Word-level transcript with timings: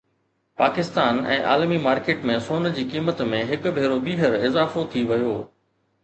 پاڪستان 0.59 1.17
۽ 1.33 1.35
عالمي 1.49 1.75
مارڪيٽ 1.83 2.23
۾ 2.29 2.37
سون 2.45 2.69
جي 2.77 2.85
قيمت 2.93 3.21
۾ 3.33 3.41
هڪ 3.51 3.73
ڀيرو 3.75 3.99
ٻيهر 4.07 4.37
اضافو 4.49 4.87
ٿي 4.95 5.05
ويو 5.13 5.35